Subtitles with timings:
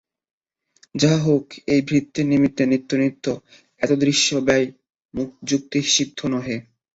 [0.95, 1.45] যাহা হউক,
[1.67, 3.25] এক ভৃত্যের নিমিত্ত নিত্য নিত্য
[3.81, 4.65] এতাদৃশ ব্যয়
[5.43, 6.57] যুক্তিসিদ্ধ নহে।